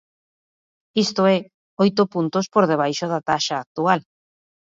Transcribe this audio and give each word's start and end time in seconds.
Isto 1.05 1.21
é, 1.35 1.37
oito 1.83 2.01
puntos 2.13 2.45
por 2.53 2.63
debaixo 2.71 3.05
da 3.11 3.19
taxa 3.29 3.55
actual. 3.63 3.99